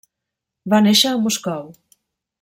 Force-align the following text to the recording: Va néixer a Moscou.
Va 0.73 0.79
néixer 0.85 1.11
a 1.11 1.19
Moscou. 1.25 1.69